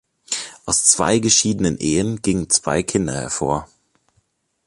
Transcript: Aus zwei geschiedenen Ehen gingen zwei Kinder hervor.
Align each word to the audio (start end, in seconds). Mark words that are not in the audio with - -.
Aus 0.65 0.85
zwei 0.85 1.19
geschiedenen 1.19 1.77
Ehen 1.77 2.23
gingen 2.23 2.49
zwei 2.49 2.81
Kinder 2.81 3.13
hervor. 3.13 3.69